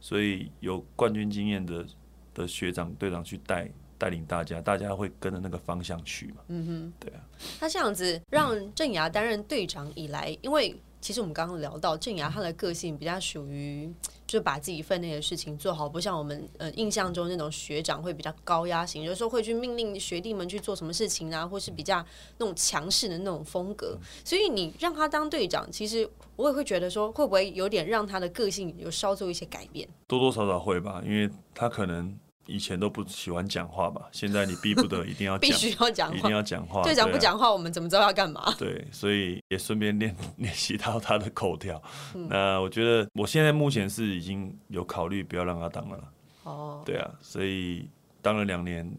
[0.00, 1.86] 所以有冠军经验的
[2.34, 6.36] 的学长队长去带带领大家，大家会跟着那个方向去嘛。
[6.48, 7.20] 嗯哼，对啊。
[7.60, 10.76] 他这样子让郑雅担任队长以来，因为。
[11.06, 13.88] 其实我们刚刚聊到郑雅，她的个性比较属于，
[14.26, 22.04] 就是把自己分内的事情做好，不像我们呃印象中那种学长会比较高压型，有时候会去命令学弟们去做什么事情啊，或是比较
[22.38, 23.96] 那种强势的那种风格。
[24.24, 29.88] 所以你让他当队长，其实我也会觉得说，会不会有点让他的个性有稍做一些改变？
[30.08, 32.18] 多多少少会吧，因为他可能。
[32.46, 36.82] 以前都不喜欢讲话吧，现在你逼不得，一定要 必须要讲话，一定要讲话。
[36.82, 38.54] 队长不讲话，我们怎么知道要干嘛？
[38.58, 41.82] 对，所以也顺便练练习到他的口条。
[42.28, 45.98] 那我觉得我现在目前是已经有考虑不要让他当了。
[46.44, 47.88] 哦，对啊，所以
[48.22, 48.90] 当了两年，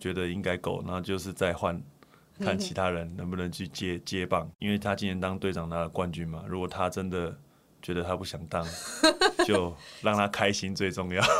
[0.00, 1.80] 觉得应该够，然后就是再换，
[2.40, 6.42] 看其他人能不能去接接棒，因为他今年当队长拿了冠军嘛。
[6.48, 7.32] 如果他真的
[7.80, 8.66] 觉得他不想当，
[9.46, 9.72] 就
[10.02, 11.22] 让他开心最重要。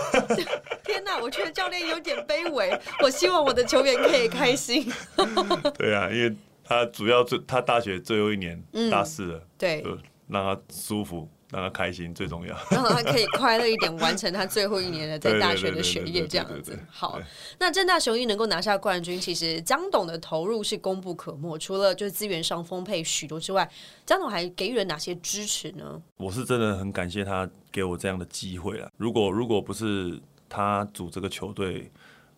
[1.20, 2.78] 我觉得教练有点卑微。
[3.02, 4.90] 我希望我的球员可以开心。
[5.78, 9.84] 对啊，因为他主要最他大学最后一年大四了，对，
[10.28, 16.78] 让他舒服让他开心最重要，让他可以快乐一点，完成他最后一年的在大学的学业，这样子。
[16.88, 17.20] 好，
[17.58, 21.58] 那正大雄鹰能够拿下冠军，其实江董的投入是功不可没。
[21.58, 23.68] 除了就是资源上丰沛许多之外，
[24.06, 26.00] 江董还给予了哪些支持呢？
[26.18, 28.88] 我是真的很感谢他给我这样的机会了。
[28.96, 31.90] 如果如果不是他组这个球队，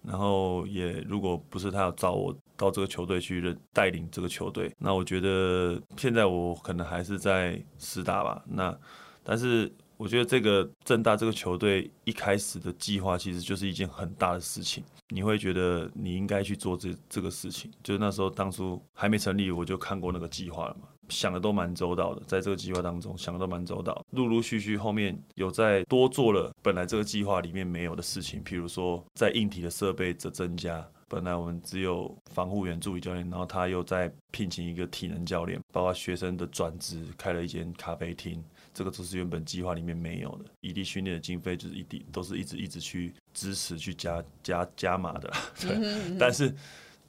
[0.03, 8.41] 然后也如果不是他要找我到这个球队去带领这个球队，那我觉得现在我可能还是在师大吧。
[8.47, 8.79] 那
[9.25, 17.71] 但是我觉得这个正大这个球队一开始的计划其实就是一件很大的事情，你会觉得你应该去做这这个事情。
[17.83, 30.87] 就是那时候当初还没成立，我就看过那个计划了嘛，想的都蛮周到的，在这个计划当中想的都蛮周到，陆陆续续后面有在多做了本来这个计划里面没有的事情，譬如说在硬体的设备的增加。
[31.09, 38.43] 本来我们只有防护员助理教练，然后他又在聘请一个体能教练，包括学生的转职，开了一间咖啡厅。
[38.73, 45.79] 这个都是原本计划里面没有的，异地训练的经费就是一地都是一直一直去支持去加加加码的，对。
[46.19, 46.51] 但是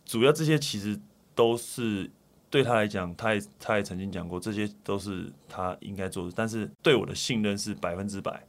[0.04, 1.00] 主要这些其实
[1.34, 2.12] 都是
[2.54, 6.32] 对他来讲，他也他也曾经讲过，这些都是他应该做的。
[6.36, 8.46] 但是对我的信任是百分之百，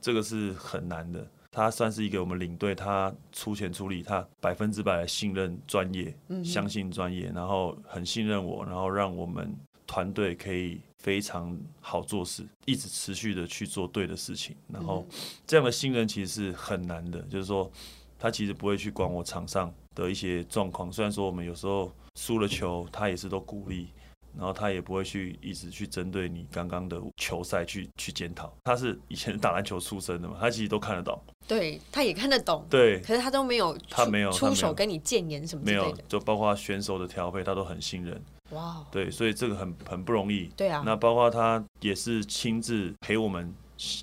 [0.00, 1.26] 这个是很难的。
[1.50, 9.52] 他算是一个我们领队，他出钱出力，他百分之百的信任专业，相信专业，然后很信任我，然后让我们
[9.84, 10.80] 团队可以。
[11.00, 15.06] 非常好做事，一直持续的去做对的事情，然后
[15.46, 17.22] 这样的信任其实是很难的。
[17.22, 17.72] 就是说，
[18.18, 19.72] 他其实不会去管我场上
[20.04, 20.90] 的一些状况。
[20.92, 23.88] 虽然说我们有时候输了球，他也是都鼓励，
[24.36, 28.52] 然后他也不会去一直去针对你刚刚的球赛去去检讨。
[28.64, 31.20] 他是以前打篮球出身的嘛，他其实都看得懂。
[31.46, 32.64] 对，他也看得懂。
[32.70, 38.22] 对，可是他都没有，他没有出手跟你谏言什么没有，就包括选手的调配，他都很信任。
[38.50, 40.50] 哇，对，所以这个很很不容易。
[40.56, 43.52] 对啊，那包括他也是亲自陪我们，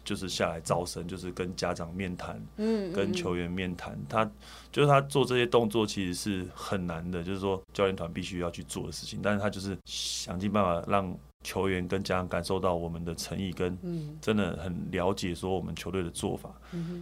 [0.03, 3.97] 就是下来招生，就是跟家长面谈，嗯，跟球员面谈。
[4.09, 4.29] 他
[4.71, 11.17] 就是他做这些动作其实是很难的，就是说教练团必须要去做的事情，但是他就是想尽办法让。
[11.43, 13.77] 球员跟家长感受到我们的诚意，跟
[14.19, 16.51] 真的很了解说我们球队的做法，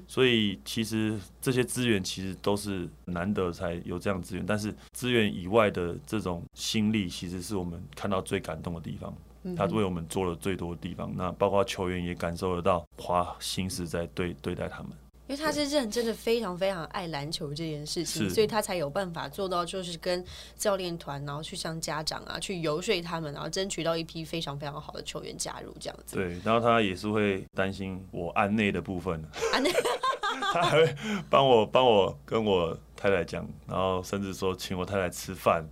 [0.08, 9.12] 所以其实这些资源其实都是难得才有这样资源，但是资源以外的这种心力，其实是我们看到最感动的地方，
[9.56, 14.92] 他为我们做了最多的地方，那包括球员也感受得到花心思在对对待他们。
[15.28, 20.24] 因为他是认真的，非常非常爱篮球这件事情，所以他才有办法做到，就是跟
[20.56, 26.16] 教练团，然后去向家长啊，去游说他们，然后争取到一批非常非常好的球员加入这样子。
[26.16, 29.20] 对，然后他也是会担心我安内的部分，
[29.52, 29.72] 安内，
[30.54, 30.96] 他还会
[31.28, 35.68] 帮我帮我跟我太太讲，然后甚至说请我太太吃饭。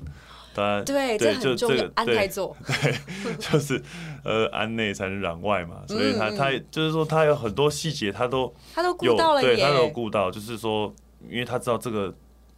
[0.54, 1.90] 对，这很重要。
[1.96, 2.96] 安泰座， 对，
[3.38, 3.82] 就是
[4.24, 5.84] 呃，安内才能攘外嘛。
[5.88, 10.30] 所以他他就是说，他有很多细节，他都他都顾到了，对他都顾到。
[10.30, 10.94] 就是说，
[11.30, 12.14] 因为他知道这个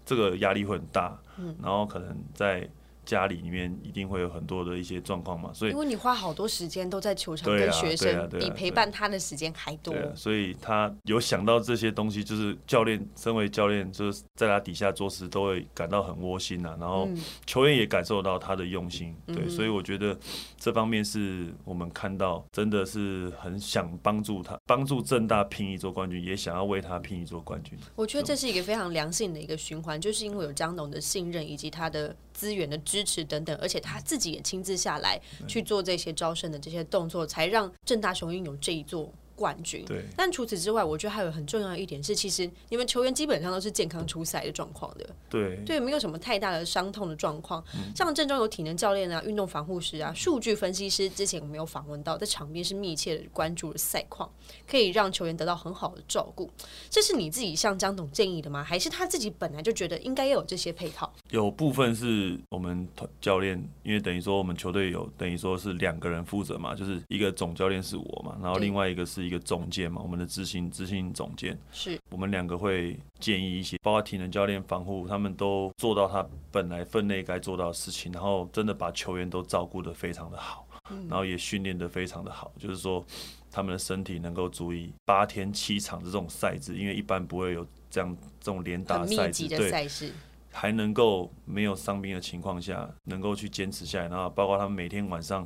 [0.05, 1.17] 这个压力会很大，
[1.61, 2.69] 然后可能在。
[3.05, 17.07] 家里里面一定会有很多的一些状况嘛，所以因为你花好多时间都在球场跟学生，比陪伴他的时间还多，所以他有想到这些东西，就是教练身为教练，就是在他底下做事都会感到很窝心呐，然后
[17.45, 20.17] 球员也感受到他的用心，对，所以我觉得
[20.57, 27.77] 这方面是我们看到真的是很想帮助他，帮助正大拼一座冠军，也想要为他拼一座冠军。
[27.95, 32.75] 我觉得这是一个非常良性的一个循环，就是因为有张董的信任以及他的资源的。
[32.85, 39.11] 支持等等，而且他自己也亲自下来去做这些招生的这些动作，才让正大雄鹰有这一座。
[39.35, 39.83] 冠军。
[39.85, 45.09] 对，但除此之外，我觉得还有很重要的一点是，其实你们球员基本上都是健康出赛的状况的。
[45.29, 47.63] 对，对，没有什么太大的伤痛的状况。
[47.93, 54.29] 像阵中有体能教练啊、运动防护师啊、数据分析师，之前我们有访问到，在场边是密切的关注了赛况，
[54.65, 56.49] 可以让球员得到很好的照顾。
[56.89, 58.63] 这是你自己向张董建议的吗？
[58.63, 61.11] 还是他自己本来就觉得应该要有这些配套？
[61.31, 62.87] 有部分是我们
[63.19, 69.24] 教练，因为等于说我们球队有等于说是两个人负责嘛，就是一个总教练是我嘛，然后另外一个是。
[69.25, 71.57] 一个总监嘛，我们的执行执行总监。
[71.71, 71.99] 是。
[72.11, 80.67] 我们两个会建议一些，包括体能教练、防护，他们都做到他本来分内该做到的事情，然后真的把球员都照顾得非常的好，
[81.09, 83.03] 然后也训练得非常的好，就是说
[83.51, 89.89] 他们的身体能够足以八天七场的这种赛制，因为一般不会有这样这种连打赛制，对，
[90.51, 95.45] 还能够没有伤病的情况下，能够去坚持下来，然后包括他们每天晚上。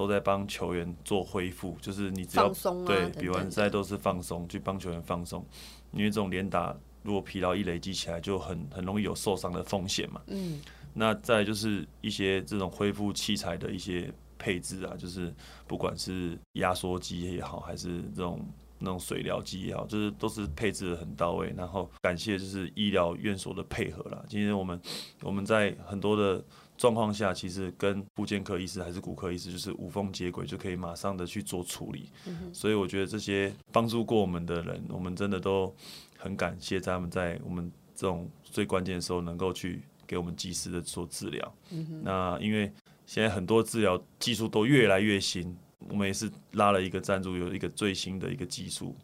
[0.00, 2.50] 都在帮球员做恢复，就是你只要
[2.86, 5.44] 对比完赛都是放松，去帮球员放松，
[5.92, 10.22] 因为这种连打如果疲劳一累积起来，就很很容易有受伤的风险嘛。
[10.28, 10.58] 嗯，
[10.94, 15.34] 那再就是一些这种恢复器材的一些配置啊，就是
[15.66, 18.40] 不管是压缩机也好，还是这种
[18.78, 21.52] 那种水疗机也好，就是都是配置的很到位。
[21.54, 24.24] 然后感谢就是医疗院所的配合啦。
[24.30, 24.80] 今天我们
[25.20, 26.42] 我们在很多的
[26.80, 32.08] 状况下，其实跟骨健科医师还是骨科医师就是无缝接轨，就可以马上的去做处理。
[32.54, 35.70] 所以我觉得这些帮助过我们的人，我们真的都
[36.16, 41.54] 很感谢他们在我们这种最关键的时候能够去给我们及时的做治疗。
[42.02, 42.72] 那因为
[43.04, 48.96] 现在很多治疗技术都越来越新，我们也是拉了一个赞助，有一个最新的一个技术，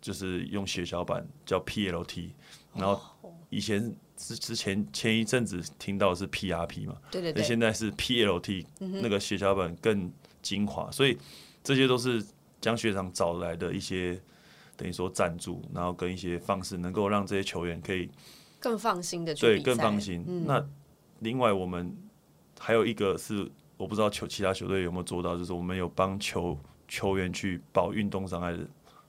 [0.00, 2.30] 就是用血小板叫 PLT，
[2.76, 3.02] 然后
[3.50, 10.10] 以前之之前前一阵子听到是 PRP 嘛，对对对，现在是 PLT，那个血小板更
[10.42, 11.16] 精华，所以
[11.62, 12.24] 这些都是
[12.60, 14.18] 江学长找来的一些
[14.76, 18.10] 等于说赞助，然后跟一些方式，能够让这些球员可以
[18.58, 20.44] 更放心的去对更放心。
[20.46, 20.66] 那
[21.20, 21.94] 另外我们
[22.58, 26.58] 还有一个是我不知道球其他球队有没有做到，就是我们有帮球
[26.88, 28.58] 球员去保运动伤害的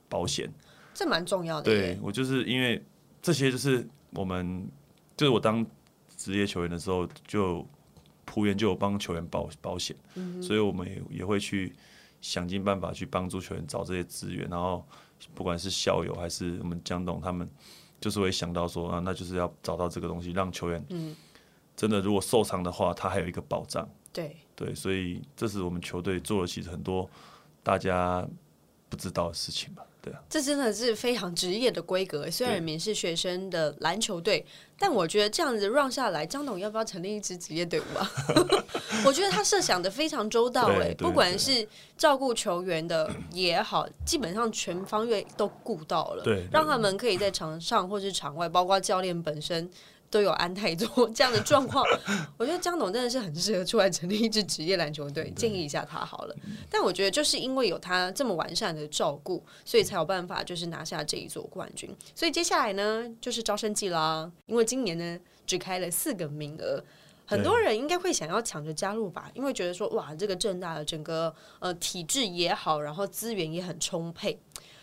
[0.08, 0.52] 保险，
[0.92, 1.64] 这蛮重要的。
[1.64, 2.82] 对我就是因为
[3.22, 4.68] 这些就是我们
[5.18, 5.66] 就是我当
[6.16, 7.66] 职业球员的时候，就
[8.24, 9.96] 仆员就有帮球员保保险，
[10.40, 11.74] 所以我们也也会去
[12.20, 14.86] 想尽办法去帮助球员找这些资源，然后
[15.34, 17.50] 不管是校友还是我们江董他们，
[18.00, 20.86] 就是会想到说啊，那就是要找到这个东西，让球员
[21.76, 23.88] 真的如果受伤的话，他还有一个保障。
[24.12, 27.10] 对对，所以这是我们球队做了其实很多
[27.64, 28.24] 大家
[28.88, 29.84] 不知道的事情吧。
[30.00, 32.30] 对啊，这真的是非常职业的规格。
[32.30, 34.44] 虽然你们是学生的篮球队，
[34.78, 38.10] 但我觉得这样子 run 下来，张董要不要成立一支职业队伍啊？
[39.04, 49.68] 我觉得他设想的非常周到哎，不管是照顾球员的也好，基本上全方位都顾到了，对，让他们可以在场上或是场外，包括教练本身。
[50.10, 51.84] 都有安泰做这样的状况，
[52.38, 56.34] 我觉得江董真的是很适合出来成立一支职业篮球队，建议一下他好了。
[56.70, 61.94] 但我觉得就是因为有他这么完善的照顾，所以才有办法就是拿下这一座冠军。
[62.14, 64.30] 所以接下来呢，就是招生季啦。
[64.46, 66.82] 因为今年呢只开了四个名额，
[67.26, 74.40] 很多人应该会想要抢着加入吧，因为觉得说哇，这个正大的整个呃体制也好，然后资源也很充沛。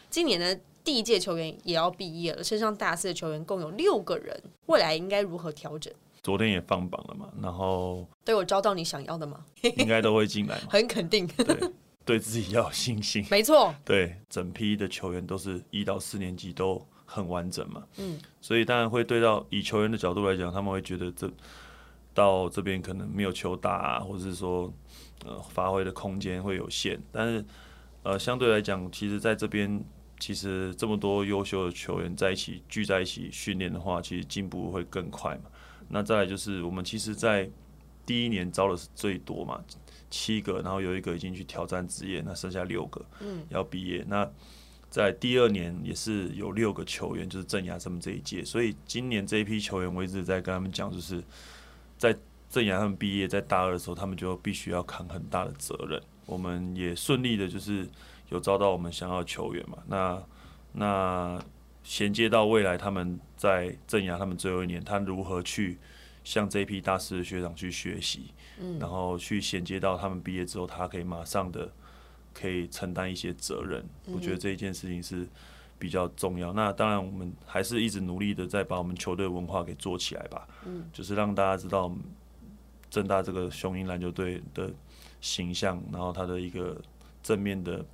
[0.09, 0.55] 今年呢。
[0.86, 5.91] 第一届球员也要毕业了，身上大四的球员共有六个人，未来应该如何调整？
[6.21, 9.43] 昨天也放榜了嘛，然后都有招到你想要的吗？
[9.77, 11.25] 应该都会进来，很肯定。
[11.27, 11.71] 对，
[12.05, 13.25] 对自己要有信心。
[13.31, 21.27] 没错，对，整批的球员都是一到四年级都很完整嘛，嗯，所以当然会对到以球员的角度来讲，他们会觉得这
[22.13, 24.71] 到这边可能没有球打，啊，或者是说
[25.25, 27.43] 呃发挥的空间会有限，但是
[28.03, 29.83] 呃相对来讲，其实在这边。
[30.26, 35.51] 其实这么多优秀的球员在一起聚在一起训练的话，其实进步会更快嘛。
[35.88, 37.47] 那再来就是我们其实，在
[38.07, 39.63] 第一年招的是最多嘛，
[40.09, 43.05] 七个，然后有一个已经去挑战职业，那剩下六个
[43.49, 44.03] 要毕业。
[44.07, 44.28] 那
[44.89, 48.43] 在第二年也是有六个球员，就是镇压他们这一届。
[48.43, 51.23] 所以今年这一批球员，我一直在跟他们讲，就是
[51.99, 52.17] 在
[52.49, 56.01] 镇压他们毕业，在大二的时候，他们就必须要扛很大的责任。
[56.26, 57.88] 我们也顺利的，就是。
[58.30, 59.78] 有招到我们想要的球员嘛？
[59.88, 60.23] 那
[60.73, 61.39] 那
[61.84, 65.78] 衔接到未来，他们在镇压他们最后一年，他如何去
[66.23, 71.71] 向这批大师的学长去学习，嗯，然后去衔接到他们毕业之后，他可以马上的
[72.34, 73.86] 可以承担一些责任。
[74.07, 75.28] 我觉得这一件事情是
[75.78, 76.51] 比较重要。
[76.51, 81.95] 那当然，我们还是一直努力的在把我们球队文化给做起来吧，嗯，就是让大家知道
[82.89, 84.71] 正大这个雄鹰篮球队的
[85.21, 86.76] 形象，然后他的一个
[87.21, 87.86] 正面的。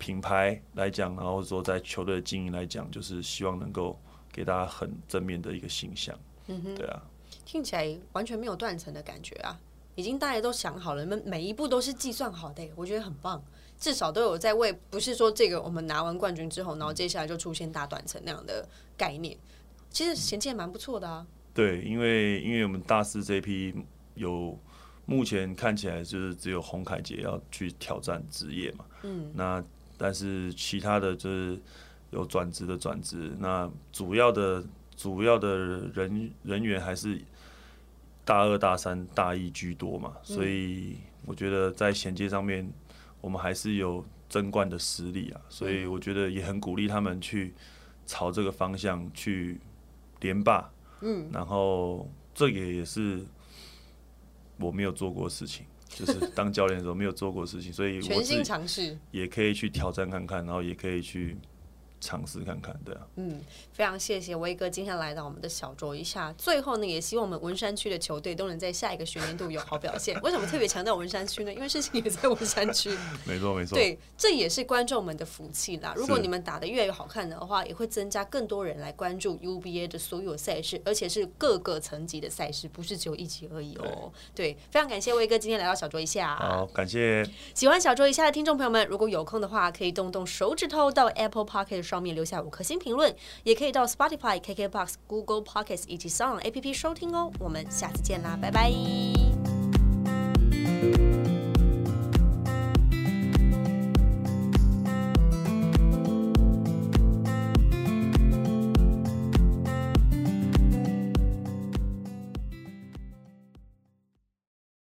[0.00, 4.00] 品牌来讲，然后说在球队的经营来讲，就是希望能够
[4.32, 6.18] 给大家很正面的一个形象。
[6.46, 7.02] 嗯哼，对啊，
[7.44, 9.60] 听起来完全没有断层的感觉啊，
[9.94, 13.40] 已经大家都想好了，每每一步都是计算好的，我觉得很棒，
[13.78, 19.36] 至少都有在为，不是说这个我们拿完冠军之后，然后接下来就出现大断层那样的概念，
[19.90, 21.26] 其实衔接蛮不错的啊。
[21.52, 23.74] 对，因为因为我们大四这批
[24.14, 24.58] 有
[25.04, 29.62] 目前看起来就是只有洪凯杰要去挑战职业嘛，嗯，那。
[30.02, 31.60] 但是其他的就是
[32.10, 34.64] 有转职的转职，那主要的
[34.96, 35.58] 主要的
[35.92, 37.20] 人人员还是
[38.24, 40.96] 大二、大三、大一居多嘛，所以
[41.26, 42.66] 我觉得在衔接上面，
[43.20, 47.52] 我们还是有争冠的实力啊，所以我觉得也很鼓励他们去
[48.06, 49.60] 朝这个方向去
[50.20, 50.70] 连霸，
[51.02, 53.22] 嗯，然后这个也是
[54.58, 55.66] 我没有做过的事情。
[55.94, 58.96] 就是当教练的时候没有做过事情，所以全新尝试。
[59.10, 61.36] 也可以去挑战看看，然后也可以去
[62.00, 63.06] 尝试看看，对啊。
[63.16, 63.40] 嗯，
[63.72, 66.32] 非常谢谢威哥今天来到我们的小酌一下。
[66.38, 70.18] 最后呢，也希望我们文山区的球队都能在下一个学年度有好表现。
[70.22, 71.52] 为什么特别强调文山区呢？
[71.52, 72.90] 因为事情也在文山区。
[73.26, 73.74] 没错没错。
[73.76, 75.92] 对，这也是观众们的福气啦。
[75.96, 84.10] 如果你们打的越来越好看的话，也会增加更多人来关注 UBA 的所有赛事，而且是各个层级的赛事，不是只有一级而已哦。
[84.34, 86.34] 对，非常感谢威哥今天来到小酌一下。
[86.36, 87.24] 好，感谢。
[87.54, 93.12] 喜欢小酌一下的听众朋友们，如果有空的话，可以动动手指头到 Apple Podcast 上面留下五颗星评论，
[93.42, 97.32] 也可以到 Spotify、KKBox、Google Podcasts 以及 Sound App 收听哦。
[97.40, 99.59] 我们下次见啦，拜拜。